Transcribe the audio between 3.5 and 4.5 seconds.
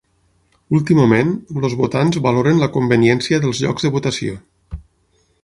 llocs de votació.